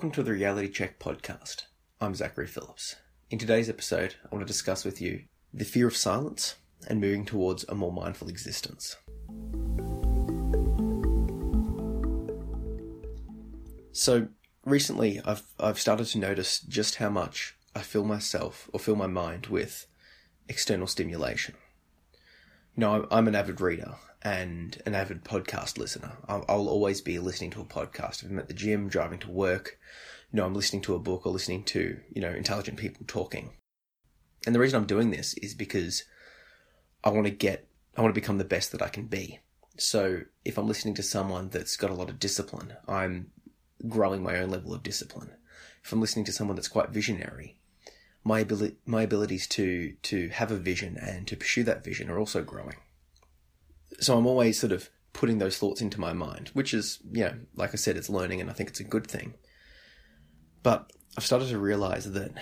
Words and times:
Welcome 0.00 0.12
to 0.12 0.22
the 0.22 0.32
Reality 0.32 0.68
Check 0.68 0.98
podcast. 0.98 1.64
I'm 2.00 2.14
Zachary 2.14 2.46
Phillips. 2.46 2.96
In 3.28 3.38
today's 3.38 3.68
episode, 3.68 4.14
I 4.24 4.34
want 4.34 4.40
to 4.40 4.50
discuss 4.50 4.82
with 4.82 4.98
you 4.98 5.24
the 5.52 5.66
fear 5.66 5.86
of 5.86 5.94
silence 5.94 6.54
and 6.88 7.02
moving 7.02 7.26
towards 7.26 7.66
a 7.68 7.74
more 7.74 7.92
mindful 7.92 8.30
existence. 8.30 8.96
So, 13.92 14.28
recently 14.64 15.20
I've 15.26 15.42
I've 15.58 15.78
started 15.78 16.06
to 16.06 16.18
notice 16.18 16.60
just 16.60 16.94
how 16.94 17.10
much 17.10 17.54
I 17.76 17.80
fill 17.80 18.04
myself 18.04 18.70
or 18.72 18.80
fill 18.80 18.96
my 18.96 19.06
mind 19.06 19.48
with 19.48 19.86
external 20.48 20.86
stimulation. 20.86 21.56
Know, 22.80 23.06
I'm 23.10 23.28
an 23.28 23.34
avid 23.34 23.60
reader 23.60 23.96
and 24.22 24.80
an 24.86 24.94
avid 24.94 25.22
podcast 25.22 25.76
listener. 25.76 26.16
I'll, 26.26 26.46
I'll, 26.48 26.66
always 26.66 27.02
be 27.02 27.18
listening 27.18 27.50
to 27.50 27.60
a 27.60 27.64
podcast. 27.66 28.22
If 28.22 28.30
I'm 28.30 28.38
at 28.38 28.48
the 28.48 28.54
gym, 28.54 28.88
driving 28.88 29.18
to 29.18 29.30
work, 29.30 29.78
you 30.32 30.38
know, 30.38 30.46
I'm 30.46 30.54
listening 30.54 30.80
to 30.84 30.94
a 30.94 30.98
book 30.98 31.26
or 31.26 31.32
listening 31.32 31.62
to, 31.64 32.00
you 32.10 32.22
know, 32.22 32.30
intelligent 32.30 32.78
people 32.78 33.04
talking. 33.06 33.50
And 34.46 34.54
the 34.54 34.58
reason 34.58 34.78
I'm 34.78 34.86
doing 34.86 35.10
this 35.10 35.34
is 35.34 35.52
because 35.52 36.04
I 37.04 37.10
want 37.10 37.26
to 37.26 37.30
get, 37.30 37.68
I 37.98 38.00
want 38.00 38.14
to 38.14 38.18
become 38.18 38.38
the 38.38 38.44
best 38.44 38.72
that 38.72 38.80
I 38.80 38.88
can 38.88 39.08
be. 39.08 39.40
So 39.76 40.22
if 40.46 40.56
I'm 40.56 40.66
listening 40.66 40.94
to 40.94 41.02
someone 41.02 41.50
that's 41.50 41.76
got 41.76 41.90
a 41.90 41.94
lot 41.94 42.08
of 42.08 42.18
discipline, 42.18 42.72
I'm 42.88 43.30
growing 43.88 44.22
my 44.22 44.38
own 44.38 44.48
level 44.48 44.72
of 44.72 44.82
discipline. 44.82 45.32
If 45.84 45.92
I'm 45.92 46.00
listening 46.00 46.24
to 46.24 46.32
someone 46.32 46.56
that's 46.56 46.66
quite 46.66 46.88
visionary, 46.88 47.58
my 48.24 48.40
ability, 48.40 48.76
my 48.86 49.02
abilities 49.02 49.46
to, 49.48 49.94
to 50.02 50.28
have 50.28 50.50
a 50.50 50.56
vision 50.56 50.96
and 51.00 51.26
to 51.28 51.36
pursue 51.36 51.64
that 51.64 51.84
vision 51.84 52.10
are 52.10 52.18
also 52.18 52.42
growing 52.42 52.76
so 53.98 54.16
I'm 54.16 54.26
always 54.26 54.58
sort 54.58 54.72
of 54.72 54.90
putting 55.12 55.38
those 55.38 55.58
thoughts 55.58 55.80
into 55.80 56.00
my 56.00 56.12
mind, 56.12 56.50
which 56.52 56.72
is, 56.72 57.00
you 57.10 57.24
know, 57.24 57.34
like 57.54 57.70
I 57.72 57.76
said, 57.76 57.96
it's 57.96 58.08
learning 58.08 58.40
and 58.40 58.50
I 58.50 58.52
think 58.52 58.70
it's 58.70 58.80
a 58.80 58.84
good 58.84 59.06
thing. 59.06 59.34
But 60.62 60.92
I've 61.16 61.24
started 61.24 61.48
to 61.48 61.58
realize 61.58 62.10
that 62.12 62.32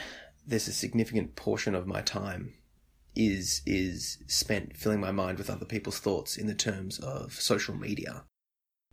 there's 0.46 0.68
a 0.68 0.72
significant 0.72 1.36
portion 1.36 1.74
of 1.74 1.86
my 1.86 2.02
time 2.02 2.54
is 3.14 3.62
is 3.66 4.18
spent 4.26 4.76
filling 4.76 5.00
my 5.00 5.10
mind 5.10 5.38
with 5.38 5.50
other 5.50 5.64
people's 5.64 5.98
thoughts 5.98 6.36
in 6.36 6.46
the 6.46 6.54
terms 6.54 7.00
of 7.00 7.32
social 7.32 7.74
media 7.74 8.24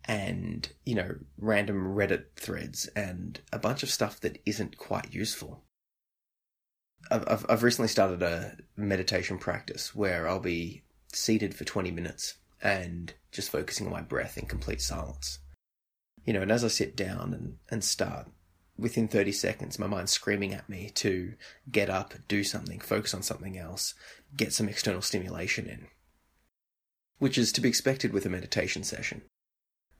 and 0.05 0.69
you 0.85 0.95
know 0.95 1.15
random 1.37 1.93
reddit 1.95 2.23
threads 2.35 2.87
and 2.95 3.41
a 3.51 3.59
bunch 3.59 3.83
of 3.83 3.89
stuff 3.89 4.19
that 4.21 4.41
isn't 4.45 4.77
quite 4.77 5.13
useful 5.13 5.63
I've, 7.11 7.45
I've 7.49 7.63
recently 7.63 7.87
started 7.87 8.21
a 8.21 8.57
meditation 8.75 9.37
practice 9.37 9.95
where 9.95 10.27
I'll 10.27 10.39
be 10.39 10.83
seated 11.13 11.53
for 11.53 11.63
20 11.63 11.91
minutes 11.91 12.35
and 12.61 13.13
just 13.31 13.51
focusing 13.51 13.85
on 13.85 13.91
my 13.91 14.01
breath 14.01 14.37
in 14.37 14.45
complete 14.45 14.81
silence. 14.81 15.39
You 16.25 16.33
know, 16.33 16.41
and 16.41 16.51
as 16.51 16.63
I 16.63 16.69
sit 16.69 16.95
down 16.95 17.33
and, 17.33 17.57
and 17.69 17.83
start, 17.83 18.27
within 18.77 19.07
30 19.07 19.31
seconds, 19.31 19.79
my 19.79 19.87
mind's 19.87 20.11
screaming 20.11 20.53
at 20.53 20.67
me 20.67 20.91
to 20.95 21.33
get 21.71 21.89
up, 21.89 22.13
do 22.27 22.43
something, 22.43 22.79
focus 22.79 23.13
on 23.13 23.21
something 23.21 23.57
else, 23.57 23.93
get 24.35 24.53
some 24.53 24.67
external 24.67 25.01
stimulation 25.01 25.67
in. 25.67 25.87
Which 27.19 27.37
is 27.37 27.51
to 27.53 27.61
be 27.61 27.69
expected 27.69 28.11
with 28.11 28.25
a 28.25 28.29
meditation 28.29 28.83
session. 28.83 29.21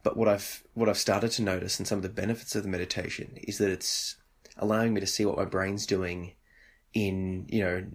But 0.04 0.18
what 0.18 0.28
I've 0.28 0.64
what 0.74 0.90
I've 0.90 0.98
started 0.98 1.32
to 1.32 1.42
notice 1.42 1.80
and 1.80 1.88
some 1.88 1.98
of 1.98 2.04
the 2.04 2.10
benefits 2.10 2.56
of 2.56 2.64
the 2.64 2.70
meditation 2.70 3.38
is 3.42 3.58
that 3.58 3.72
it's 3.72 4.18
allowing 4.58 4.94
me 4.94 5.00
to 5.00 5.08
see 5.08 5.26
what 5.26 5.38
my 5.38 5.46
brain's 5.46 5.86
doing 5.86 6.34
in, 6.96 7.46
you 7.50 7.62
know, 7.62 7.86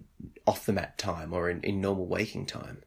off 0.47 0.65
the 0.65 0.71
mat 0.71 0.97
time 0.97 1.33
or 1.33 1.49
in, 1.49 1.61
in 1.61 1.81
normal 1.81 2.05
waking 2.05 2.45
time 2.45 2.83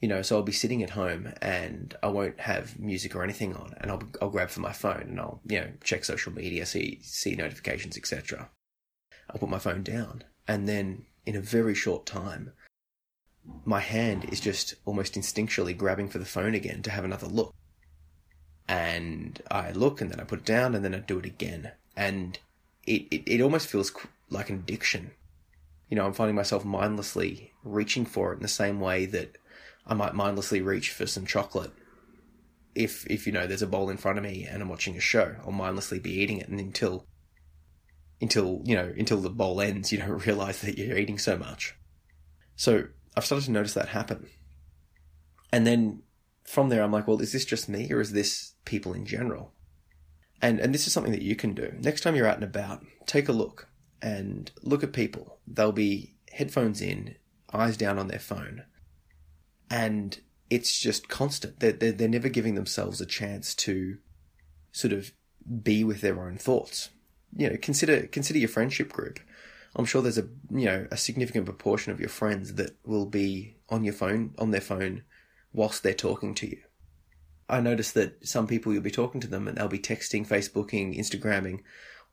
you 0.00 0.08
know, 0.08 0.22
so 0.22 0.36
I'll 0.36 0.42
be 0.42 0.52
sitting 0.52 0.82
at 0.82 0.90
home 0.90 1.32
and 1.42 1.96
I 2.02 2.06
won't 2.08 2.38
have 2.40 2.78
music 2.78 3.16
or 3.16 3.24
anything 3.24 3.54
on, 3.56 3.74
and 3.78 3.90
I'll 3.90 4.02
I'll 4.22 4.30
grab 4.30 4.50
for 4.50 4.60
my 4.60 4.72
phone 4.72 5.02
and 5.02 5.20
I'll 5.20 5.40
you 5.46 5.60
know 5.60 5.68
check 5.82 6.04
social 6.04 6.32
media, 6.32 6.66
see 6.66 7.00
see 7.02 7.34
notifications, 7.34 7.96
etc. 7.96 8.48
I'll 9.30 9.40
put 9.40 9.48
my 9.48 9.58
phone 9.58 9.82
down, 9.82 10.22
and 10.46 10.68
then 10.68 11.06
in 11.26 11.34
a 11.34 11.40
very 11.40 11.74
short 11.74 12.06
time, 12.06 12.52
my 13.64 13.80
hand 13.80 14.26
is 14.30 14.40
just 14.40 14.74
almost 14.84 15.14
instinctually 15.14 15.76
grabbing 15.76 16.08
for 16.08 16.18
the 16.18 16.24
phone 16.24 16.54
again 16.54 16.82
to 16.82 16.90
have 16.90 17.04
another 17.04 17.26
look. 17.26 17.52
And 18.68 19.42
I 19.50 19.72
look, 19.72 20.00
and 20.00 20.10
then 20.10 20.20
I 20.20 20.24
put 20.24 20.40
it 20.40 20.44
down, 20.44 20.76
and 20.76 20.84
then 20.84 20.94
I 20.94 20.98
do 20.98 21.18
it 21.18 21.26
again, 21.26 21.72
and 21.96 22.38
it 22.86 23.08
it, 23.10 23.22
it 23.26 23.40
almost 23.40 23.66
feels 23.66 23.92
like 24.30 24.48
an 24.48 24.56
addiction. 24.56 25.10
You 25.88 25.96
know, 25.96 26.04
I'm 26.04 26.12
finding 26.12 26.36
myself 26.36 26.64
mindlessly 26.64 27.52
reaching 27.64 28.04
for 28.04 28.32
it 28.32 28.36
in 28.36 28.42
the 28.42 28.48
same 28.48 28.80
way 28.80 29.06
that 29.06 29.38
I 29.86 29.94
might 29.94 30.14
mindlessly 30.14 30.60
reach 30.60 30.90
for 30.90 31.06
some 31.06 31.26
chocolate. 31.26 31.72
If 32.74 33.06
if 33.06 33.26
you 33.26 33.32
know 33.32 33.46
there's 33.46 33.62
a 33.62 33.66
bowl 33.66 33.90
in 33.90 33.96
front 33.96 34.18
of 34.18 34.24
me 34.24 34.44
and 34.44 34.62
I'm 34.62 34.68
watching 34.68 34.96
a 34.96 35.00
show, 35.00 35.36
I'll 35.44 35.52
mindlessly 35.52 35.98
be 35.98 36.12
eating 36.12 36.38
it 36.38 36.48
and 36.48 36.60
until 36.60 37.06
until 38.20 38.60
you 38.64 38.74
know 38.74 38.92
until 38.96 39.18
the 39.18 39.30
bowl 39.30 39.60
ends, 39.60 39.90
you 39.90 39.98
don't 39.98 40.26
realize 40.26 40.60
that 40.60 40.76
you're 40.78 40.98
eating 40.98 41.18
so 41.18 41.36
much. 41.36 41.74
So 42.54 42.84
I've 43.16 43.24
started 43.24 43.46
to 43.46 43.52
notice 43.52 43.74
that 43.74 43.88
happen, 43.88 44.28
and 45.52 45.66
then 45.66 46.02
from 46.44 46.68
there 46.68 46.82
I'm 46.82 46.92
like, 46.92 47.08
well, 47.08 47.20
is 47.20 47.32
this 47.32 47.44
just 47.44 47.68
me 47.68 47.90
or 47.92 48.00
is 48.00 48.12
this 48.12 48.54
people 48.64 48.92
in 48.92 49.06
general? 49.06 49.54
And 50.40 50.60
and 50.60 50.74
this 50.74 50.86
is 50.86 50.92
something 50.92 51.12
that 51.12 51.22
you 51.22 51.34
can 51.34 51.54
do. 51.54 51.72
Next 51.80 52.02
time 52.02 52.14
you're 52.14 52.28
out 52.28 52.36
and 52.36 52.44
about, 52.44 52.84
take 53.06 53.28
a 53.28 53.32
look 53.32 53.68
and 54.02 54.50
look 54.62 54.82
at 54.82 54.92
people. 54.92 55.38
They'll 55.46 55.72
be 55.72 56.14
headphones 56.32 56.80
in, 56.80 57.16
eyes 57.52 57.76
down 57.76 57.98
on 57.98 58.08
their 58.08 58.18
phone, 58.18 58.64
and 59.70 60.18
it's 60.50 60.78
just 60.78 61.08
constant. 61.08 61.60
They're, 61.60 61.72
they're, 61.72 61.92
they're 61.92 62.08
never 62.08 62.28
giving 62.28 62.54
themselves 62.54 63.00
a 63.00 63.06
chance 63.06 63.54
to 63.56 63.98
sort 64.72 64.92
of 64.92 65.12
be 65.62 65.84
with 65.84 66.00
their 66.00 66.22
own 66.22 66.38
thoughts. 66.38 66.90
You 67.36 67.50
know, 67.50 67.56
consider 67.60 68.06
consider 68.06 68.38
your 68.38 68.48
friendship 68.48 68.92
group. 68.92 69.20
I'm 69.76 69.84
sure 69.84 70.02
there's 70.02 70.18
a 70.18 70.28
you 70.50 70.64
know 70.64 70.86
a 70.90 70.96
significant 70.96 71.44
proportion 71.44 71.92
of 71.92 72.00
your 72.00 72.08
friends 72.08 72.54
that 72.54 72.76
will 72.84 73.06
be 73.06 73.56
on 73.68 73.84
your 73.84 73.92
phone 73.92 74.34
on 74.38 74.50
their 74.50 74.60
phone 74.60 75.02
whilst 75.52 75.82
they're 75.82 75.94
talking 75.94 76.34
to 76.36 76.48
you. 76.48 76.58
I 77.48 77.60
notice 77.60 77.92
that 77.92 78.26
some 78.26 78.46
people 78.46 78.72
you'll 78.72 78.82
be 78.82 78.90
talking 78.90 79.20
to 79.22 79.28
them 79.28 79.48
and 79.48 79.56
they'll 79.56 79.68
be 79.68 79.78
texting, 79.78 80.26
Facebooking, 80.26 80.98
Instagramming, 80.98 81.60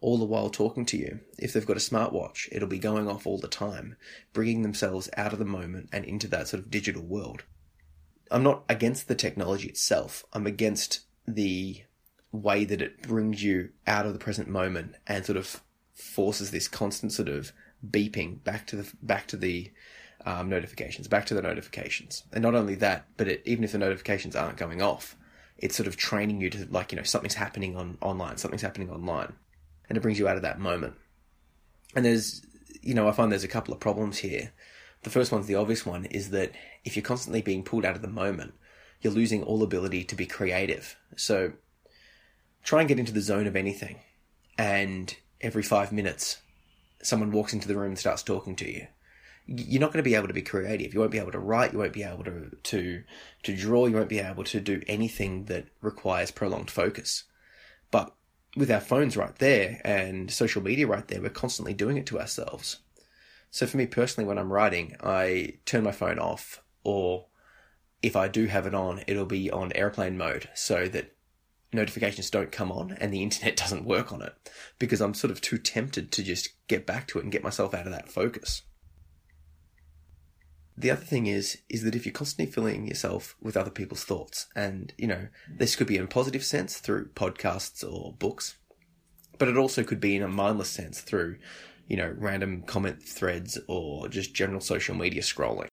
all 0.05 0.19
the 0.19 0.23
while 0.23 0.51
talking 0.51 0.85
to 0.85 0.97
you. 0.97 1.19
If 1.39 1.51
they've 1.51 1.65
got 1.65 1.77
a 1.77 1.79
smartwatch, 1.79 2.47
it'll 2.51 2.67
be 2.67 2.77
going 2.77 3.09
off 3.09 3.25
all 3.25 3.39
the 3.39 3.47
time, 3.47 3.95
bringing 4.33 4.61
themselves 4.61 5.09
out 5.17 5.33
of 5.33 5.39
the 5.39 5.45
moment 5.45 5.89
and 5.91 6.05
into 6.05 6.27
that 6.27 6.47
sort 6.47 6.61
of 6.61 6.69
digital 6.69 7.01
world. 7.01 7.43
I'm 8.29 8.43
not 8.43 8.65
against 8.69 9.07
the 9.07 9.15
technology 9.15 9.67
itself. 9.67 10.23
I'm 10.31 10.45
against 10.45 10.99
the 11.27 11.81
way 12.31 12.65
that 12.65 12.83
it 12.83 13.01
brings 13.01 13.43
you 13.43 13.69
out 13.87 14.05
of 14.05 14.13
the 14.13 14.19
present 14.19 14.47
moment 14.47 14.93
and 15.07 15.25
sort 15.25 15.37
of 15.37 15.61
forces 15.95 16.51
this 16.51 16.67
constant 16.67 17.11
sort 17.11 17.29
of 17.29 17.51
beeping 17.89 18.43
back 18.43 18.67
to 18.67 18.75
the 18.75 18.91
back 19.01 19.25
to 19.29 19.37
the 19.37 19.71
um, 20.23 20.49
notifications, 20.49 21.07
back 21.07 21.25
to 21.25 21.33
the 21.33 21.41
notifications. 21.41 22.21
And 22.31 22.43
not 22.43 22.53
only 22.53 22.75
that, 22.75 23.07
but 23.17 23.27
it, 23.27 23.41
even 23.45 23.63
if 23.63 23.71
the 23.71 23.79
notifications 23.79 24.35
aren't 24.35 24.57
going 24.57 24.83
off, 24.83 25.15
it's 25.57 25.75
sort 25.75 25.87
of 25.87 25.97
training 25.97 26.41
you 26.41 26.51
to 26.51 26.67
like 26.69 26.91
you 26.91 26.95
know 26.95 27.03
something's 27.03 27.33
happening 27.33 27.75
on 27.75 27.97
online, 28.01 28.37
something's 28.37 28.61
happening 28.61 28.91
online 28.91 29.33
and 29.89 29.97
it 29.97 30.01
brings 30.01 30.19
you 30.19 30.27
out 30.27 30.37
of 30.37 30.41
that 30.43 30.59
moment. 30.59 30.95
And 31.95 32.05
there's, 32.05 32.45
you 32.81 32.93
know, 32.93 33.07
I 33.07 33.11
find 33.11 33.31
there's 33.31 33.43
a 33.43 33.49
couple 33.49 33.73
of 33.73 33.79
problems 33.79 34.19
here. 34.19 34.51
The 35.03 35.09
first 35.09 35.31
one's 35.31 35.47
the 35.47 35.55
obvious 35.55 35.85
one 35.85 36.05
is 36.05 36.31
that 36.31 36.51
if 36.83 36.95
you're 36.95 37.03
constantly 37.03 37.41
being 37.41 37.63
pulled 37.63 37.85
out 37.85 37.95
of 37.95 38.01
the 38.01 38.07
moment, 38.07 38.53
you're 39.01 39.13
losing 39.13 39.43
all 39.43 39.61
ability 39.63 40.03
to 40.05 40.15
be 40.15 40.25
creative. 40.25 40.97
So 41.15 41.53
try 42.63 42.79
and 42.79 42.89
get 42.89 42.99
into 42.99 43.13
the 43.13 43.21
zone 43.21 43.47
of 43.47 43.55
anything. 43.55 43.99
And 44.57 45.15
every 45.41 45.63
five 45.63 45.91
minutes, 45.91 46.39
someone 47.01 47.31
walks 47.31 47.53
into 47.53 47.67
the 47.67 47.75
room 47.75 47.89
and 47.91 47.99
starts 47.99 48.23
talking 48.23 48.55
to 48.57 48.71
you. 48.71 48.87
You're 49.45 49.81
not 49.81 49.93
going 49.93 50.03
to 50.03 50.09
be 50.09 50.15
able 50.15 50.27
to 50.27 50.33
be 50.33 50.41
creative. 50.41 50.93
You 50.93 51.01
won't 51.01 51.11
be 51.11 51.19
able 51.19 51.33
to 51.33 51.39
write. 51.39 51.71
You 51.71 51.79
won't 51.79 51.93
be 51.93 52.01
able 52.01 52.23
to, 52.23 52.49
to, 52.63 53.03
to 53.43 53.55
draw. 53.55 53.85
You 53.85 53.95
won't 53.95 54.09
be 54.09 54.19
able 54.19 54.43
to 54.45 54.59
do 54.59 54.81
anything 54.87 55.45
that 55.45 55.67
requires 55.81 56.31
prolonged 56.31 56.71
focus. 56.71 57.25
But 57.91 58.11
with 58.55 58.71
our 58.71 58.79
phones 58.79 59.17
right 59.17 59.35
there 59.37 59.81
and 59.83 60.31
social 60.31 60.61
media 60.61 60.87
right 60.87 61.07
there, 61.07 61.21
we're 61.21 61.29
constantly 61.29 61.73
doing 61.73 61.97
it 61.97 62.05
to 62.07 62.19
ourselves. 62.19 62.79
So 63.51 63.65
for 63.65 63.77
me 63.77 63.85
personally, 63.85 64.27
when 64.27 64.37
I'm 64.37 64.51
writing, 64.51 64.95
I 65.01 65.55
turn 65.65 65.83
my 65.83 65.91
phone 65.91 66.19
off, 66.19 66.61
or 66.83 67.25
if 68.01 68.15
I 68.15 68.27
do 68.27 68.45
have 68.47 68.65
it 68.67 68.75
on, 68.75 69.03
it'll 69.07 69.25
be 69.25 69.49
on 69.49 69.71
airplane 69.73 70.17
mode 70.17 70.49
so 70.53 70.87
that 70.89 71.15
notifications 71.73 72.29
don't 72.29 72.51
come 72.51 72.71
on 72.71 72.93
and 72.93 73.13
the 73.13 73.23
internet 73.23 73.55
doesn't 73.63 73.85
work 73.85 74.11
on 74.11 74.21
it 74.21 74.33
because 74.79 75.01
I'm 75.01 75.13
sort 75.13 75.31
of 75.31 75.41
too 75.41 75.57
tempted 75.57 76.11
to 76.13 76.23
just 76.23 76.49
get 76.67 76.85
back 76.85 77.07
to 77.07 77.19
it 77.19 77.23
and 77.23 77.31
get 77.31 77.43
myself 77.43 77.73
out 77.73 77.85
of 77.85 77.91
that 77.91 78.09
focus. 78.09 78.61
The 80.77 80.91
other 80.91 81.05
thing 81.05 81.27
is, 81.27 81.59
is 81.69 81.83
that 81.83 81.95
if 81.95 82.05
you're 82.05 82.13
constantly 82.13 82.51
filling 82.51 82.87
yourself 82.87 83.35
with 83.41 83.55
other 83.55 83.69
people's 83.69 84.03
thoughts, 84.03 84.47
and, 84.55 84.93
you 84.97 85.07
know, 85.07 85.27
this 85.49 85.75
could 85.75 85.87
be 85.87 85.95
in 85.95 86.03
a 86.03 86.07
positive 86.07 86.43
sense 86.43 86.77
through 86.79 87.09
podcasts 87.09 87.81
or 87.83 88.13
books, 88.13 88.57
but 89.37 89.47
it 89.47 89.57
also 89.57 89.83
could 89.83 90.01
be 90.01 90.15
in 90.15 90.21
a 90.21 90.27
mindless 90.27 90.69
sense 90.69 90.99
through, 90.99 91.37
you 91.87 91.95
know, 91.95 92.13
random 92.17 92.63
comment 92.63 93.01
threads 93.01 93.57
or 93.67 94.09
just 94.09 94.33
general 94.33 94.59
social 94.59 94.95
media 94.95 95.21
scrolling. 95.21 95.67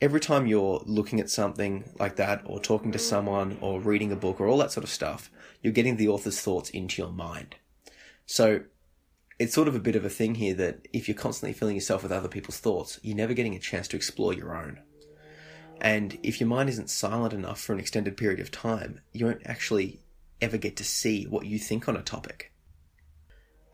Every 0.00 0.20
time 0.20 0.46
you're 0.46 0.80
looking 0.86 1.18
at 1.18 1.28
something 1.28 1.90
like 1.98 2.14
that, 2.16 2.42
or 2.44 2.60
talking 2.60 2.92
to 2.92 3.00
someone, 3.00 3.58
or 3.60 3.80
reading 3.80 4.12
a 4.12 4.16
book, 4.16 4.40
or 4.40 4.46
all 4.46 4.58
that 4.58 4.70
sort 4.70 4.84
of 4.84 4.90
stuff, 4.90 5.28
you're 5.60 5.72
getting 5.72 5.96
the 5.96 6.06
author's 6.06 6.40
thoughts 6.40 6.70
into 6.70 7.02
your 7.02 7.10
mind. 7.10 7.56
So 8.24 8.60
it's 9.38 9.54
sort 9.54 9.68
of 9.68 9.74
a 9.74 9.80
bit 9.80 9.96
of 9.96 10.04
a 10.04 10.10
thing 10.10 10.34
here 10.34 10.54
that 10.54 10.88
if 10.92 11.08
you're 11.08 11.16
constantly 11.16 11.52
filling 11.52 11.76
yourself 11.76 12.02
with 12.02 12.12
other 12.12 12.28
people's 12.28 12.58
thoughts, 12.58 12.98
you're 13.02 13.16
never 13.16 13.34
getting 13.34 13.54
a 13.54 13.60
chance 13.60 13.86
to 13.88 13.96
explore 13.96 14.32
your 14.32 14.56
own. 14.56 14.80
And 15.80 16.18
if 16.22 16.40
your 16.40 16.48
mind 16.48 16.68
isn't 16.70 16.90
silent 16.90 17.32
enough 17.32 17.60
for 17.60 17.72
an 17.72 17.78
extended 17.78 18.16
period 18.16 18.40
of 18.40 18.50
time, 18.50 19.00
you 19.12 19.26
won't 19.26 19.46
actually 19.46 20.00
ever 20.40 20.56
get 20.56 20.76
to 20.76 20.84
see 20.84 21.24
what 21.24 21.46
you 21.46 21.58
think 21.58 21.88
on 21.88 21.96
a 21.96 22.02
topic. 22.02 22.52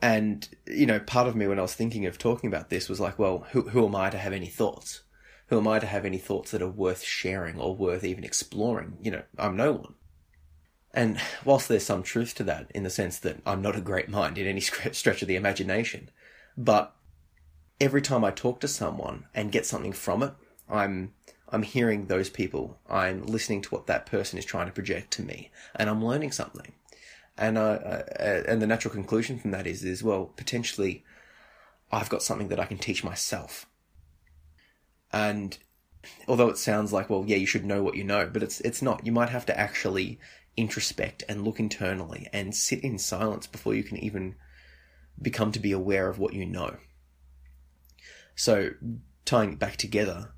And, 0.03 0.47
you 0.67 0.85
know, 0.85 1.01
part 1.01 1.29
of 1.29 1.35
me 1.35 1.47
when 1.47 1.59
I 1.59 1.63
was 1.63 1.75
thinking 1.75 2.05
of 2.05 2.19
talking 2.19 2.49
about 2.49 2.69
this 2.69 2.91
was 2.91 3.01
like, 3.01 3.19
well, 3.19 3.47
who, 3.53 3.63
who 3.71 3.87
am 3.87 3.97
I 3.97 4.11
to 4.11 4.19
have 4.19 4.35
any 4.35 4.49
thoughts? 4.49 5.03
Who 5.47 5.59
am 5.59 5.67
I 5.67 5.79
to 5.79 5.87
have 5.87 6.05
any 6.05 6.19
thoughts 6.19 6.51
that 6.51 6.61
are 6.61 6.69
worth 6.69 7.03
sharing 7.03 7.59
or 7.59 7.75
worth 7.75 8.05
even 8.05 8.25
exploring? 8.25 8.99
You 9.01 9.13
know, 9.13 9.23
I'm 9.39 9.57
no 9.57 9.73
one. 9.73 9.95
And 10.95 11.21
whilst 11.45 11.69
there's 11.69 11.85
some 11.85 12.05
truth 12.05 12.37
to 12.37 12.45
that 12.45 12.71
in 12.73 12.85
the 12.85 12.91
sense 12.91 13.19
that 13.19 13.39
I'm 13.45 13.61
not 13.61 13.77
a 13.77 13.81
great 13.81 14.09
mind 14.09 14.39
in 14.39 14.47
any 14.47 14.61
stretch 14.93 15.23
of 15.23 15.29
the 15.29 15.37
imagination, 15.37 16.11
but 16.57 16.95
every 17.81 18.01
time 18.01 18.25
I 18.25 18.31
talk 18.31 18.61
to 18.61 18.69
someone 18.69 19.27
and 19.35 19.53
get 19.53 19.67
something 19.67 19.93
from 19.93 20.23
it, 20.23 20.33
I'm 20.69 21.13
I'm 21.49 21.63
hearing 21.63 22.07
those 22.07 22.31
people. 22.31 22.79
I'm 22.89 23.27
listening 23.27 23.63
to 23.63 23.71
what 23.71 23.87
that 23.87 24.07
person 24.07 24.39
is 24.39 24.45
trying 24.45 24.67
to 24.67 24.73
project 24.73 25.11
to 25.13 25.23
me, 25.23 25.51
and 25.75 25.91
I'm 25.91 26.05
learning 26.05 26.33
something. 26.33 26.73
And 27.37 27.59
uh, 27.59 28.03
and 28.21 28.63
the 28.63 28.67
natural 28.67 28.95
conclusion 28.95 29.39
from 29.39 29.51
that 29.51 29.67
is 29.67 29.83
is 29.83 30.03
well 30.03 30.27
potentially, 30.37 31.05
I've 31.91 32.09
got 32.09 32.23
something 32.23 32.49
that 32.49 32.61
I 32.61 32.67
can 32.67 32.79
teach 32.79 33.03
myself. 33.03 33.67
And 35.13 35.59
although 36.29 36.49
it 36.51 36.59
sounds 36.59 36.93
like 36.93 37.09
well 37.09 37.25
yeah 37.27 37.37
you 37.37 37.47
should 37.47 37.65
know 37.65 37.83
what 37.83 37.97
you 37.97 38.05
know, 38.05 38.31
but 38.33 38.45
it's 38.45 38.61
it's 38.61 38.81
not. 38.81 39.05
You 39.05 39.11
might 39.11 39.31
have 39.31 39.47
to 39.47 39.59
actually 39.59 40.21
introspect 40.57 41.25
and 41.29 41.45
look 41.45 41.59
internally 41.59 42.29
and 42.33 42.55
sit 42.55 42.83
in 42.83 42.99
silence 42.99 43.47
before 43.47 43.75
you 43.75 43.83
can 43.83 43.99
even 43.99 44.37
become 45.21 45.53
to 45.53 45.61
be 45.61 45.73
aware 45.73 46.09
of 46.09 46.19
what 46.19 46.35
you 46.35 46.47
know. 46.47 46.77
So 48.35 48.71
tying 49.25 49.55
it 49.55 49.59
back 49.59 49.77
together 49.77 50.31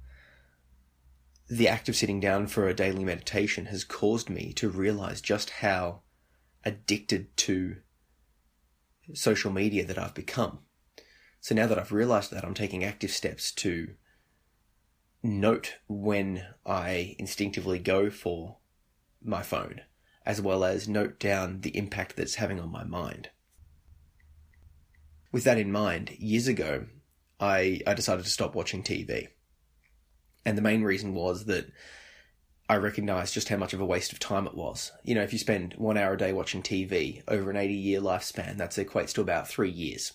the 1.48 1.68
act 1.68 1.88
of 1.88 1.96
sitting 1.96 2.20
down 2.20 2.46
for 2.46 2.66
a 2.66 2.74
daily 2.74 3.04
meditation 3.04 3.66
has 3.66 3.84
caused 3.84 4.28
me 4.28 4.52
to 4.54 4.68
realize 4.68 5.20
just 5.20 5.50
how 5.50 6.00
addicted 6.64 7.36
to 7.36 7.76
social 9.14 9.52
media 9.52 9.84
that 9.84 9.98
I've 9.98 10.14
become. 10.14 10.60
So 11.40 11.54
now 11.54 11.68
that 11.68 11.78
I've 11.78 11.92
realized 11.92 12.32
that, 12.32 12.44
I'm 12.44 12.54
taking 12.54 12.82
active 12.82 13.12
steps 13.12 13.52
to 13.52 13.90
note 15.22 15.76
when 15.86 16.44
I 16.64 17.14
instinctively 17.18 17.78
go 17.78 18.10
for 18.10 18.56
my 19.22 19.42
phone, 19.42 19.82
as 20.26 20.40
well 20.40 20.64
as 20.64 20.88
note 20.88 21.20
down 21.20 21.60
the 21.60 21.76
impact 21.78 22.16
that's 22.16 22.34
having 22.34 22.60
on 22.60 22.70
my 22.70 22.82
mind. 22.84 23.30
With 25.30 25.44
that 25.44 25.58
in 25.58 25.70
mind, 25.70 26.10
years 26.18 26.48
ago, 26.48 26.86
I, 27.38 27.80
I 27.86 27.94
decided 27.94 28.24
to 28.24 28.30
stop 28.30 28.54
watching 28.54 28.82
TV. 28.82 29.28
And 30.44 30.58
the 30.58 30.62
main 30.62 30.82
reason 30.82 31.14
was 31.14 31.44
that 31.44 31.70
I 32.68 32.76
recognized 32.76 33.34
just 33.34 33.48
how 33.48 33.56
much 33.56 33.72
of 33.72 33.80
a 33.80 33.86
waste 33.86 34.12
of 34.12 34.18
time 34.18 34.46
it 34.46 34.54
was. 34.54 34.90
You 35.04 35.14
know, 35.14 35.22
if 35.22 35.32
you 35.32 35.38
spend 35.38 35.74
one 35.74 35.96
hour 35.96 36.14
a 36.14 36.18
day 36.18 36.32
watching 36.32 36.62
TV 36.62 37.22
over 37.28 37.50
an 37.50 37.56
80 37.56 37.74
year 37.74 38.00
lifespan, 38.00 38.56
that 38.56 38.70
equates 38.72 39.12
to 39.14 39.20
about 39.20 39.48
three 39.48 39.70
years. 39.70 40.14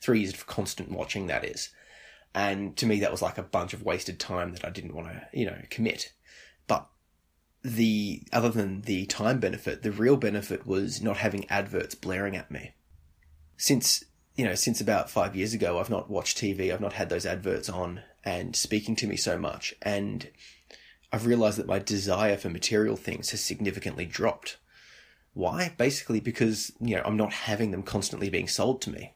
Three 0.00 0.20
years 0.20 0.34
of 0.34 0.46
constant 0.46 0.90
watching, 0.90 1.28
that 1.28 1.44
is. 1.44 1.68
And 2.34 2.76
to 2.78 2.86
me, 2.86 3.00
that 3.00 3.12
was 3.12 3.22
like 3.22 3.38
a 3.38 3.42
bunch 3.42 3.74
of 3.74 3.82
wasted 3.82 4.18
time 4.18 4.52
that 4.52 4.64
I 4.64 4.70
didn't 4.70 4.94
want 4.94 5.08
to, 5.08 5.28
you 5.32 5.46
know, 5.46 5.58
commit. 5.70 6.12
The, 7.64 8.22
other 8.32 8.50
than 8.50 8.82
the 8.82 9.06
time 9.06 9.38
benefit, 9.38 9.82
the 9.82 9.92
real 9.92 10.16
benefit 10.16 10.66
was 10.66 11.00
not 11.00 11.18
having 11.18 11.48
adverts 11.48 11.94
blaring 11.94 12.36
at 12.36 12.50
me. 12.50 12.74
Since, 13.56 14.04
you 14.34 14.44
know, 14.44 14.56
since 14.56 14.80
about 14.80 15.10
five 15.10 15.36
years 15.36 15.54
ago, 15.54 15.78
I've 15.78 15.90
not 15.90 16.10
watched 16.10 16.38
TV, 16.38 16.72
I've 16.72 16.80
not 16.80 16.94
had 16.94 17.08
those 17.08 17.26
adverts 17.26 17.68
on 17.68 18.02
and 18.24 18.56
speaking 18.56 18.96
to 18.96 19.06
me 19.06 19.16
so 19.16 19.38
much. 19.38 19.74
And 19.82 20.28
I've 21.12 21.26
realized 21.26 21.58
that 21.58 21.66
my 21.66 21.78
desire 21.78 22.36
for 22.36 22.48
material 22.48 22.96
things 22.96 23.30
has 23.30 23.40
significantly 23.40 24.06
dropped. 24.06 24.56
Why? 25.34 25.74
Basically 25.76 26.20
because, 26.20 26.72
you 26.80 26.96
know, 26.96 27.02
I'm 27.04 27.16
not 27.16 27.32
having 27.32 27.70
them 27.70 27.82
constantly 27.82 28.30
being 28.30 28.48
sold 28.48 28.80
to 28.82 28.90
me. 28.90 29.14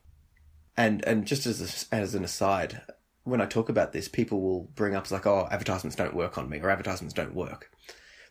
And, 0.76 1.04
and 1.06 1.26
just 1.26 1.46
as, 1.46 1.88
a, 1.90 1.94
as 1.94 2.14
an 2.14 2.25
aside, 2.25 2.82
when 3.25 3.40
I 3.40 3.46
talk 3.46 3.69
about 3.69 3.92
this, 3.92 4.08
people 4.08 4.40
will 4.40 4.62
bring 4.75 4.94
up 4.94 5.10
like, 5.10 5.26
oh, 5.26 5.49
advertisements 5.50 5.96
don't 5.96 6.14
work 6.14 6.37
on 6.37 6.49
me 6.49 6.60
or 6.60 6.70
advertisements 6.70 7.14
don't 7.14 7.34
work. 7.34 7.70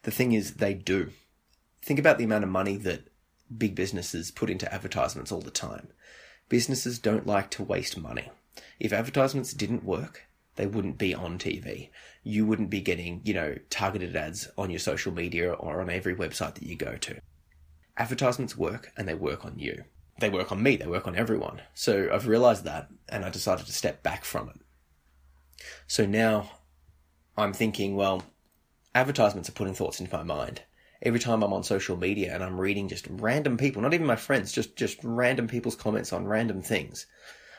The 0.06 0.12
thing 0.12 0.34
is, 0.34 0.56
they 0.56 0.76
do. 0.76 1.10
Think 1.82 2.00
about 2.00 2.20
the 2.20 2.26
amount 2.26 2.44
of 2.44 2.50
money 2.52 2.78
that 2.78 3.10
big 3.58 3.74
businesses 3.74 4.30
put 4.30 4.52
into 4.52 4.72
advertisements 4.72 5.32
all 5.32 5.42
the 5.42 5.50
time. 5.50 5.88
Businesses 6.48 7.00
don't 7.00 7.26
like 7.26 7.50
to 7.52 7.64
waste 7.64 7.98
money. 7.98 8.30
If 8.80 8.94
advertisements 8.94 9.52
didn't 9.52 9.84
work, 9.84 10.28
they 10.58 10.68
wouldn't 10.68 11.00
be 11.00 11.16
on 11.16 11.40
TV. 11.40 11.90
You 12.24 12.46
wouldn't 12.46 12.70
be 12.70 12.82
getting, 12.82 13.22
you 13.24 13.34
know, 13.34 13.56
targeted 13.72 14.16
ads 14.16 14.48
on 14.60 14.70
your 14.70 14.78
social 14.78 15.12
media 15.12 15.52
or 15.52 15.82
on 15.82 15.90
every 15.90 16.16
website 16.16 16.54
that 16.54 16.68
you 16.68 16.76
go 16.76 16.98
to. 16.98 17.20
Advertisements 17.98 18.56
work 18.56 18.92
and 18.96 19.08
they 19.08 19.16
work 19.16 19.44
on 19.44 19.58
you. 19.58 19.86
They 20.20 20.30
work 20.30 20.52
on 20.52 20.62
me, 20.62 20.76
they 20.76 20.86
work 20.86 21.08
on 21.08 21.16
everyone. 21.16 21.64
So 21.74 22.10
I've 22.14 22.28
realized 22.28 22.64
that 22.66 22.90
and 23.10 23.26
I 23.26 23.32
decided 23.32 23.66
to 23.66 23.74
step 23.74 24.04
back 24.04 24.24
from 24.24 24.50
it. 24.50 25.66
So 25.88 26.06
now 26.06 26.52
I'm 27.36 27.54
thinking, 27.54 27.96
well, 27.96 28.22
advertisements 28.96 29.50
are 29.50 29.54
putting 29.54 29.76
thoughts 29.76 30.00
into 30.00 30.16
my 30.16 30.24
mind. 30.24 30.64
Every 31.04 31.20
time 31.20 31.44
I'm 31.44 31.54
on 31.54 31.64
social 31.64 31.98
media 31.98 32.34
and 32.34 32.44
I'm 32.44 32.60
reading 32.60 32.88
just 32.88 33.06
random 33.10 33.58
people, 33.58 33.82
not 33.82 33.94
even 33.94 34.08
my 34.08 34.16
friends, 34.16 34.52
just, 34.52 34.76
just 34.76 34.98
random 35.04 35.48
people's 35.48 35.76
comments 35.76 36.12
on 36.12 36.26
random 36.26 36.64
things, 36.64 37.06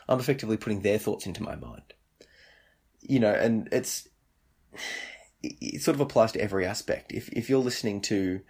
I'm 0.09 0.19
effectively 0.19 0.56
putting 0.56 0.81
their 0.81 0.99
thoughts 0.99 1.27
into 1.27 1.44
my 1.44 1.55
mind 1.55 1.94
you 3.09 3.21
know, 3.21 3.33
and 3.33 3.69
it's 3.73 4.09
it 5.43 5.83
sort 5.83 5.94
of 5.94 6.00
applies 6.00 6.33
to 6.33 6.41
every 6.41 6.67
aspect. 6.67 7.12
If 7.12 7.29
if 7.31 7.49
you're 7.49 7.61
listening 7.61 8.00
to 8.03 8.41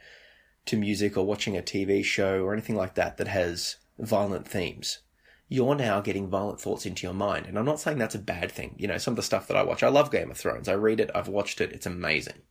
to 0.67 0.77
music 0.77 1.17
or 1.17 1.27
watching 1.27 1.57
a 1.57 1.63
TV 1.63 2.05
show 2.05 2.43
or 2.43 2.53
anything 2.53 2.77
like 2.77 2.95
that 2.95 3.19
that 3.19 3.29
has 3.29 3.77
violent 3.99 4.49
themes, 4.49 5.01
you're 5.49 5.75
now 5.75 6.01
getting 6.01 6.29
violent 6.29 6.61
thoughts 6.61 6.87
into 6.87 7.07
your 7.07 7.15
mind. 7.15 7.47
And 7.47 7.59
I'm 7.59 7.65
not 7.65 7.81
saying 7.81 7.99
that's 7.99 8.17
a 8.17 8.21
bad 8.21 8.51
thing. 8.51 8.75
You 8.77 8.89
know, 8.89 8.99
some 8.99 9.13
of 9.13 9.17
the 9.17 9.23
stuff 9.23 9.47
that 9.49 9.57
I 9.57 9.63
watch, 9.63 9.83
I 9.83 9.89
love 9.89 10.11
Game 10.11 10.31
of 10.31 10.37
Thrones. 10.37 10.69
I 10.69 10.75
read 10.75 11.01
it, 11.01 11.11
I've 11.15 11.29
watched 11.29 11.61
it, 11.61 11.73
it's 11.73 11.87
amazing. 11.87 12.43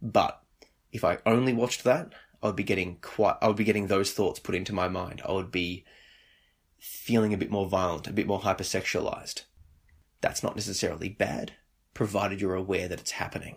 But 0.00 0.42
if 0.92 1.04
I 1.04 1.18
only 1.26 1.52
watched 1.52 1.84
that, 1.84 2.12
I 2.42 2.46
would 2.46 2.56
be 2.56 2.64
getting 2.64 2.98
quite 3.00 3.36
I 3.40 3.48
would 3.48 3.56
be 3.56 3.64
getting 3.64 3.86
those 3.86 4.12
thoughts 4.12 4.38
put 4.38 4.54
into 4.54 4.72
my 4.72 4.88
mind. 4.88 5.22
I 5.24 5.32
would 5.32 5.50
be 5.50 5.84
feeling 6.78 7.32
a 7.32 7.38
bit 7.38 7.50
more 7.50 7.66
violent, 7.66 8.06
a 8.06 8.12
bit 8.12 8.26
more 8.26 8.40
hypersexualized 8.40 9.42
that's 10.20 10.42
not 10.42 10.56
necessarily 10.56 11.08
bad, 11.08 11.52
provided 11.94 12.40
you're 12.40 12.54
aware 12.54 12.88
that 12.88 13.00
it's 13.00 13.12
happening. 13.12 13.56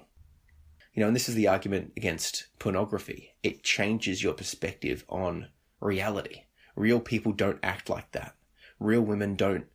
You 0.94 1.02
know, 1.02 1.08
and 1.08 1.16
this 1.16 1.30
is 1.30 1.36
the 1.36 1.48
argument 1.48 1.94
against 1.96 2.48
pornography. 2.60 3.36
It 3.44 3.64
changes 3.64 4.22
your 4.22 4.34
perspective 4.34 5.06
on 5.08 5.48
reality. 5.80 6.44
Real 6.76 7.00
people 7.00 7.32
don't 7.32 7.60
act 7.64 7.90
like 7.90 8.12
that. 8.12 8.36
Real 8.80 9.02
women 9.02 9.36
don't 9.36 9.66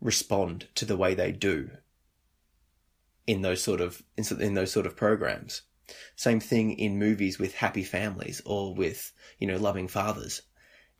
respond 0.00 0.68
to 0.74 0.84
the 0.84 0.96
way 0.96 1.14
they 1.14 1.32
do 1.32 1.70
in 3.26 3.42
those 3.42 3.62
sort 3.62 3.80
of 3.80 4.02
in 4.16 4.54
those 4.54 4.70
sort 4.70 4.86
of 4.86 4.96
programs. 4.96 5.62
Same 6.16 6.40
thing 6.40 6.72
in 6.72 6.98
movies 6.98 7.38
with 7.38 7.54
happy 7.54 7.84
families 7.84 8.42
or 8.44 8.74
with, 8.74 9.12
you 9.38 9.46
know, 9.46 9.56
loving 9.56 9.88
fathers. 9.88 10.42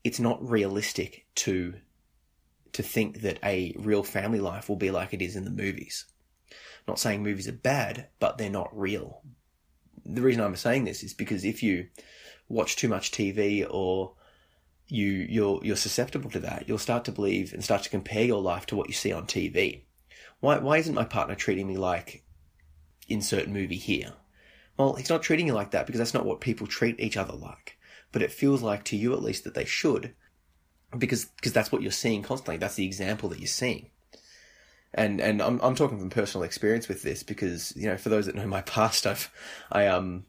It's 0.05 0.21
not 0.21 0.49
realistic 0.49 1.27
to 1.37 1.75
to 2.73 2.83
think 2.83 3.23
that 3.23 3.39
a 3.43 3.75
real 3.79 4.03
family 4.03 4.39
life 4.39 4.69
will 4.69 4.77
be 4.77 4.91
like 4.91 5.15
it 5.15 5.23
is 5.23 5.35
in 5.35 5.45
the 5.45 5.51
movies. 5.51 6.05
Not 6.87 6.99
saying 6.99 7.23
movies 7.23 7.49
are 7.49 7.53
bad, 7.53 8.09
but 8.21 8.37
they're 8.37 8.51
not 8.51 8.79
real. 8.79 9.23
The 10.05 10.21
reason 10.21 10.43
I'm 10.43 10.57
saying 10.57 10.85
this 10.85 11.03
is 11.03 11.15
because 11.15 11.45
if 11.45 11.63
you 11.63 11.89
watch 12.49 12.77
too 12.77 12.89
much 12.89 13.11
TV 13.11 13.67
or 13.69 14.13
you 14.89 15.09
you're 15.09 15.61
you're 15.65 15.77
susceptible 15.77 16.31
to 16.31 16.41
that, 16.41 16.69
you'll 16.69 16.79
start 16.79 17.05
to 17.07 17.13
believe 17.13 17.53
and 17.53 17.65
start 17.65 17.83
to 17.85 17.91
compare 17.91 18.25
your 18.25 18.43
life 18.43 18.67
to 18.67 18.77
what 18.77 18.89
you 18.89 18.95
see 18.95 19.13
on 19.13 19.27
TV. 19.27 19.83
Why 20.41 20.59
why 20.59 20.77
isn't 20.77 20.95
my 20.95 21.05
partner 21.05 21.35
treating 21.35 21.67
me 21.67 21.77
like 21.77 22.25
insert 23.09 23.49
movie 23.49 23.77
here? 23.77 24.13
Well, 24.77 24.95
he's 24.95 25.11
not 25.11 25.23
treating 25.23 25.47
you 25.47 25.55
like 25.55 25.71
that 25.71 25.87
because 25.87 25.99
that's 25.99 26.15
not 26.15 26.27
what 26.27 26.41
people 26.41 26.67
treat 26.67 27.01
each 27.01 27.17
other 27.17 27.35
like. 27.35 27.79
But 28.13 28.23
it 28.23 28.33
feels 28.33 28.63
like 28.63 28.85
to 28.85 28.97
you 28.97 29.13
at 29.15 29.23
least 29.23 29.45
that 29.45 29.55
they 29.55 29.65
should 29.65 30.15
because 30.97 31.27
because 31.27 31.53
that's 31.53 31.73
what 31.73 31.83
you're 31.83 31.91
seeing 31.91 32.23
constantly. 32.23 32.57
That's 32.57 32.75
the 32.75 32.87
example 32.87 33.29
that 33.31 33.39
you're 33.39 33.47
seeing. 33.47 33.91
And 34.95 35.21
and 35.21 35.43
I'm 35.43 35.61
I'm 35.61 35.75
talking 35.75 35.99
from 35.99 36.11
personal 36.11 36.45
experience 36.45 36.89
with 36.89 37.03
this 37.03 37.23
because 37.23 37.75
you 37.77 37.87
know 37.87 37.97
for 37.97 38.09
those 38.09 38.27
that 38.27 38.35
know 38.35 38.47
my 38.47 38.61
past, 38.63 39.07
I've 39.07 39.31
I 39.71 39.87
um 39.87 40.27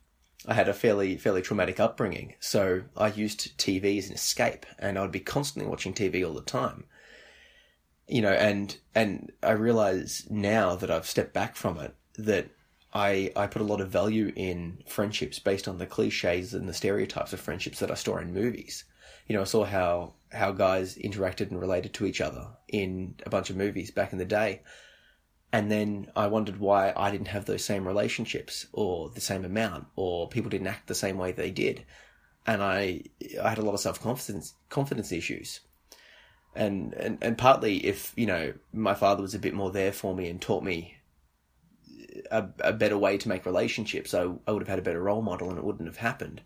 I 0.48 0.54
had 0.54 0.68
a 0.70 0.74
fairly 0.74 1.18
fairly 1.18 1.42
traumatic 1.42 1.80
upbringing, 1.80 2.36
so 2.40 2.84
I 2.96 3.08
used 3.08 3.58
TV 3.58 3.98
as 3.98 4.08
an 4.08 4.16
escape, 4.16 4.66
and 4.80 4.98
I 4.98 5.02
would 5.02 5.12
be 5.12 5.20
constantly 5.20 5.70
watching 5.70 5.94
TV 5.94 6.26
all 6.26 6.34
the 6.34 6.42
time. 6.42 6.86
You 8.08 8.22
know, 8.22 8.34
and 8.34 8.78
and 8.96 9.32
I 9.44 9.52
realize 9.52 10.28
now 10.30 10.76
that 10.76 10.92
I've 10.92 11.08
stepped 11.08 11.34
back 11.34 11.56
from 11.56 11.78
it 11.80 11.96
that 12.18 12.50
I 12.94 13.32
I 13.36 13.48
put 13.48 13.62
a 13.62 13.66
lot 13.66 13.82
of 13.82 13.90
value 13.90 14.32
in 14.36 14.84
friendships 14.88 15.40
based 15.40 15.68
on 15.68 15.78
the 15.78 15.86
cliches 15.86 16.54
and 16.54 16.68
the 16.68 16.74
stereotypes 16.74 17.34
of 17.34 17.40
friendships 17.40 17.80
that 17.80 17.92
I 17.92 17.96
saw 17.96 18.18
in 18.18 18.34
movies 18.34 18.84
You 19.28 19.36
know, 19.36 19.42
I 19.42 19.46
saw 19.46 19.66
how 19.66 20.14
how 20.32 20.52
guys 20.52 20.98
interacted 20.98 21.52
and 21.52 21.60
related 21.60 21.94
to 21.96 22.06
each 22.06 22.22
other 22.22 22.48
in 22.68 23.16
a 23.26 23.30
bunch 23.30 23.50
of 23.50 23.58
movies 23.58 23.92
back 23.92 24.12
in 24.14 24.20
the 24.20 24.26
day. 24.26 24.62
And 25.52 25.72
then 25.72 26.12
I 26.16 26.28
wondered 26.28 26.60
why 26.60 26.94
I 26.96 27.10
didn't 27.12 27.30
have 27.30 27.46
those 27.46 27.64
same 27.64 27.88
relationships 27.88 28.68
or 28.74 29.10
the 29.10 29.22
same 29.22 29.46
amount 29.46 29.88
or 29.96 30.28
people 30.30 30.50
didn't 30.50 30.68
act 30.68 30.88
the 30.88 30.96
same 30.96 31.18
way 31.18 31.32
they 31.32 31.52
did. 31.52 31.86
And 32.46 32.62
I 32.64 33.04
I 33.42 33.50
had 33.50 33.58
a 33.58 33.62
lot 33.64 33.74
of 33.74 33.80
self 33.80 34.02
confidence 34.02 34.56
confidence 34.70 35.12
issues. 35.12 35.62
And, 36.56 36.94
and 36.96 37.18
and 37.22 37.38
partly 37.38 37.86
if, 37.86 38.14
you 38.18 38.26
know, 38.26 38.54
my 38.74 38.96
father 38.96 39.22
was 39.22 39.36
a 39.36 39.40
bit 39.40 39.54
more 39.54 39.72
there 39.72 39.92
for 39.94 40.16
me 40.16 40.30
and 40.30 40.42
taught 40.42 40.64
me 40.64 40.97
a, 42.32 42.50
a 42.60 42.74
better 42.74 42.98
way 42.98 43.18
to 43.18 43.30
make 43.30 43.46
relationships, 43.46 44.14
I, 44.14 44.28
I 44.48 44.52
would 44.52 44.62
have 44.62 44.68
had 44.68 44.80
a 44.80 44.84
better 44.84 45.02
role 45.02 45.22
model 45.22 45.50
and 45.50 45.58
it 45.58 45.64
wouldn't 45.64 45.88
have 45.88 45.98
happened. 45.98 46.42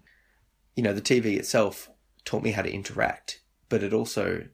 You 0.76 0.84
know, 0.84 0.94
the 0.94 1.02
TV 1.02 1.38
itself 1.38 1.90
taught 2.26 2.44
me 2.44 2.52
how 2.52 2.62
to 2.62 2.72
interact, 2.72 3.42
but 3.70 3.84
it 3.84 3.94
also 3.94 4.46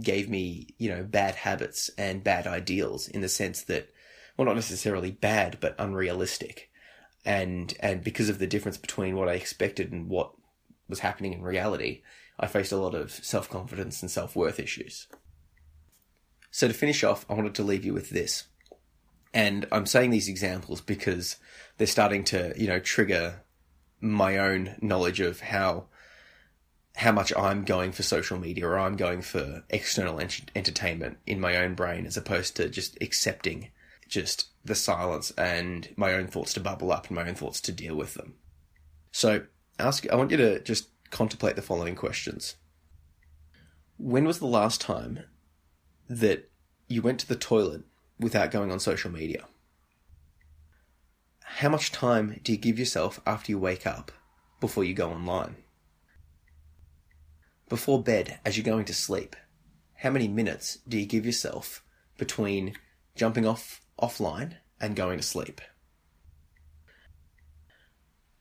gave 0.00 0.28
me, 0.28 0.68
you 0.78 0.88
know, 0.88 1.02
bad 1.02 1.34
habits 1.34 1.90
and 1.96 2.24
bad 2.24 2.46
ideals 2.46 3.08
in 3.08 3.20
the 3.20 3.28
sense 3.28 3.62
that, 3.62 3.90
well, 4.36 4.46
not 4.46 4.56
necessarily 4.56 5.10
bad, 5.10 5.58
but 5.60 5.74
unrealistic. 5.78 6.70
And, 7.24 7.74
and 7.80 8.04
because 8.04 8.28
of 8.28 8.38
the 8.38 8.46
difference 8.46 8.76
between 8.76 9.16
what 9.16 9.28
I 9.28 9.34
expected 9.34 9.92
and 9.92 10.08
what 10.08 10.32
was 10.88 11.00
happening 11.00 11.32
in 11.32 11.42
reality, 11.42 12.02
I 12.38 12.46
faced 12.46 12.72
a 12.72 12.76
lot 12.76 12.94
of 12.94 13.10
self 13.10 13.48
confidence 13.48 14.02
and 14.02 14.10
self 14.10 14.36
worth 14.36 14.60
issues. 14.60 15.08
So 16.50 16.68
to 16.68 16.74
finish 16.74 17.02
off, 17.02 17.26
I 17.28 17.34
wanted 17.34 17.54
to 17.56 17.62
leave 17.62 17.84
you 17.84 17.92
with 17.92 18.10
this. 18.10 18.44
And 19.36 19.66
I'm 19.70 19.84
saying 19.84 20.08
these 20.12 20.30
examples 20.30 20.80
because 20.80 21.36
they're 21.76 21.86
starting 21.86 22.24
to, 22.24 22.54
you 22.56 22.66
know, 22.66 22.78
trigger 22.78 23.42
my 24.00 24.38
own 24.38 24.76
knowledge 24.80 25.20
of 25.20 25.40
how 25.40 25.88
how 26.94 27.12
much 27.12 27.36
I'm 27.36 27.66
going 27.66 27.92
for 27.92 28.02
social 28.02 28.38
media 28.38 28.66
or 28.66 28.78
I'm 28.78 28.96
going 28.96 29.20
for 29.20 29.62
external 29.68 30.18
ent- 30.18 30.50
entertainment 30.56 31.18
in 31.26 31.38
my 31.38 31.58
own 31.58 31.74
brain 31.74 32.06
as 32.06 32.16
opposed 32.16 32.56
to 32.56 32.70
just 32.70 32.96
accepting 33.02 33.68
just 34.08 34.46
the 34.64 34.74
silence 34.74 35.32
and 35.32 35.86
my 35.96 36.14
own 36.14 36.28
thoughts 36.28 36.54
to 36.54 36.60
bubble 36.60 36.90
up 36.90 37.08
and 37.08 37.16
my 37.16 37.28
own 37.28 37.34
thoughts 37.34 37.60
to 37.60 37.72
deal 37.72 37.94
with 37.94 38.14
them. 38.14 38.36
So, 39.12 39.42
ask 39.78 40.10
I 40.10 40.16
want 40.16 40.30
you 40.30 40.38
to 40.38 40.62
just 40.62 40.88
contemplate 41.10 41.56
the 41.56 41.62
following 41.62 41.94
questions. 41.94 42.56
When 43.98 44.24
was 44.24 44.38
the 44.38 44.46
last 44.46 44.80
time 44.80 45.24
that 46.08 46.48
you 46.88 47.02
went 47.02 47.20
to 47.20 47.28
the 47.28 47.36
toilet 47.36 47.82
without 48.18 48.50
going 48.50 48.70
on 48.70 48.80
social 48.80 49.10
media? 49.10 49.44
How 51.44 51.68
much 51.68 51.92
time 51.92 52.40
do 52.42 52.52
you 52.52 52.58
give 52.58 52.78
yourself 52.78 53.20
after 53.26 53.50
you 53.50 53.58
wake 53.58 53.86
up 53.86 54.12
before 54.60 54.84
you 54.84 54.94
go 54.94 55.10
online? 55.10 55.56
Before 57.68 58.02
bed, 58.02 58.38
as 58.44 58.56
you're 58.56 58.64
going 58.64 58.84
to 58.84 58.94
sleep, 58.94 59.34
how 59.94 60.10
many 60.10 60.28
minutes 60.28 60.78
do 60.86 60.98
you 60.98 61.06
give 61.06 61.24
yourself 61.24 61.82
between 62.18 62.74
jumping 63.14 63.46
off 63.46 63.80
offline 64.00 64.56
and 64.80 64.94
going 64.94 65.18
to 65.18 65.22
sleep? 65.22 65.60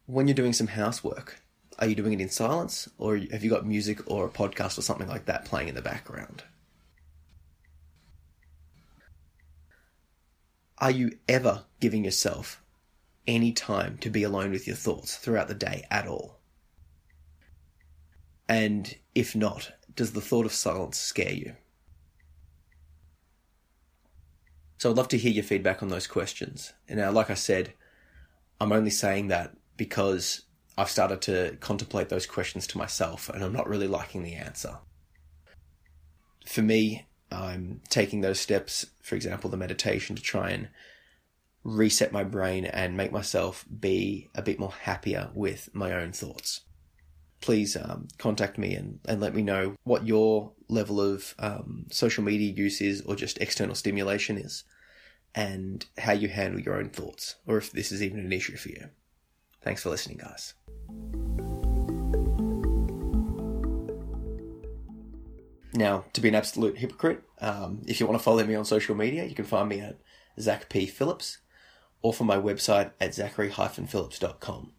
When 0.05 0.27
you're 0.27 0.36
doing 0.36 0.53
some 0.53 0.67
housework, 0.67 1.41
are 1.79 1.88
you 1.88 1.96
doing 1.96 2.13
it 2.13 2.22
in 2.22 2.29
silence 2.29 2.89
or 2.98 3.17
have 3.17 3.44
you 3.44 3.50
got 3.50 3.65
music 3.65 4.00
or 4.12 4.25
a 4.25 4.29
podcast 4.29 4.77
or 4.77 4.82
something 4.82 5.08
like 5.08 5.25
that 5.25 5.46
playing 5.46 5.70
in 5.70 5.75
the 5.75 5.82
background? 5.82 6.44
Are 10.77 10.91
you 10.91 11.17
ever 11.27 11.65
giving 11.79 12.03
yourself 12.03 12.62
any 13.27 13.53
time 13.53 13.98
to 14.00 14.10
be 14.10 14.24
alone 14.24 14.51
with 14.51 14.67
your 14.67 14.75
thoughts 14.75 15.15
throughout 15.15 15.48
the 15.48 15.53
day 15.53 15.86
at 15.89 16.08
all? 16.08 16.38
And 18.48 18.96
if 19.13 19.36
not, 19.36 19.72
does 19.96 20.12
the 20.12 20.22
thought 20.22 20.46
of 20.46 20.53
silence 20.53 21.00
scare 21.00 21.34
you? 21.34 21.55
So 24.77 24.89
I'd 24.89 24.98
love 24.98 25.08
to 25.10 25.17
hear 25.17 25.32
your 25.32 25.44
feedback 25.44 25.82
on 25.82 25.89
those 25.89 26.08
questions. 26.08 26.74
And 26.88 27.00
now, 27.00 27.12
like 27.12 27.29
I 27.29 27.36
said, 27.36 27.74
I'm 28.60 28.74
only 28.74 28.91
saying 28.91 29.29
that 29.29 29.55
because 29.77 30.41
I've 30.77 30.91
started 30.91 31.22
to 31.24 31.58
contemplate 31.62 32.10
those 32.10 32.25
questions 32.25 32.67
to 32.67 32.77
myself 32.77 33.29
and 33.29 33.44
I'm 33.44 33.53
not 33.53 33.70
really 33.70 33.88
liking 33.88 34.24
the 34.24 34.36
answer. 34.36 34.77
For 36.46 36.62
me, 36.62 37.08
I'm 37.43 37.81
taking 37.89 38.21
those 38.21 38.39
steps, 38.39 38.85
for 39.01 39.15
example, 39.15 39.49
the 39.49 39.57
meditation 39.57 40.15
to 40.15 40.21
try 40.21 40.51
and 40.51 40.69
reset 41.63 42.11
my 42.11 42.23
brain 42.23 42.65
and 42.65 42.95
make 42.95 43.11
myself 43.11 43.65
be 43.79 44.29
a 44.35 44.41
bit 44.41 44.59
more 44.59 44.71
happier 44.71 45.31
with 45.33 45.69
my 45.73 45.91
own 45.91 46.11
thoughts. 46.11 46.61
Please 47.41 47.75
um, 47.75 48.07
contact 48.17 48.57
me 48.57 48.75
and, 48.75 48.99
and 49.07 49.19
let 49.19 49.35
me 49.35 49.41
know 49.41 49.75
what 49.83 50.07
your 50.07 50.51
level 50.69 51.01
of 51.01 51.35
um, 51.39 51.85
social 51.91 52.23
media 52.23 52.51
use 52.51 52.81
is 52.81 53.01
or 53.01 53.15
just 53.15 53.39
external 53.39 53.75
stimulation 53.75 54.37
is 54.37 54.63
and 55.33 55.85
how 55.97 56.13
you 56.13 56.27
handle 56.27 56.61
your 56.61 56.77
own 56.77 56.89
thoughts 56.89 57.35
or 57.45 57.57
if 57.57 57.71
this 57.71 57.91
is 57.91 58.01
even 58.01 58.19
an 58.19 58.31
issue 58.31 58.55
for 58.55 58.69
you. 58.69 58.89
Thanks 59.61 59.83
for 59.83 59.89
listening, 59.89 60.17
guys. 60.17 60.53
Now, 65.75 66.05
to 66.13 66.22
be 66.22 66.29
an 66.29 66.36
absolute 66.36 66.77
hypocrite, 66.77 67.22
um, 67.41 67.82
if 67.86 68.00
you 68.00 68.08
want 68.08 68.17
to 68.17 68.24
follow 68.24 68.44
me 68.46 68.55
on 68.55 68.63
social 68.63 68.96
media, 68.96 69.25
you 69.25 69.36
can 69.36 69.44
find 69.46 69.67
me 69.67 69.82
at 69.82 70.00
Zach 70.39 70.70
P. 70.70 70.86
Phillips 70.86 71.39
or 72.01 72.13
from 72.13 72.27
my 72.27 72.38
website 72.38 72.91
at 73.01 73.13
zachary-phillips.com. 73.13 74.72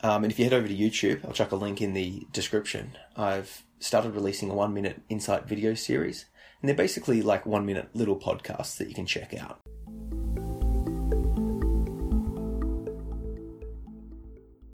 Um, 0.00 0.22
and 0.22 0.32
if 0.32 0.38
you 0.38 0.44
head 0.44 0.54
over 0.54 0.68
to 0.68 0.76
YouTube, 0.76 1.24
I'll 1.24 1.32
chuck 1.32 1.50
a 1.50 1.56
link 1.56 1.82
in 1.82 1.94
the 1.94 2.26
description. 2.32 2.96
I've 3.16 3.64
started 3.80 4.14
releasing 4.14 4.50
a 4.50 4.54
one 4.54 4.72
minute 4.72 5.02
insight 5.08 5.46
video 5.46 5.74
series, 5.74 6.26
and 6.60 6.68
they're 6.68 6.76
basically 6.76 7.20
like 7.20 7.44
one 7.44 7.66
minute 7.66 7.88
little 7.94 8.16
podcasts 8.16 8.76
that 8.76 8.88
you 8.88 8.94
can 8.94 9.06
check 9.06 9.34
out. 9.34 9.58